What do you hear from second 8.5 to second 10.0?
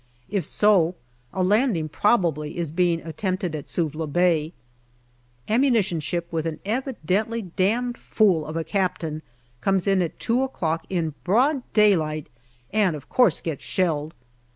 a captain comes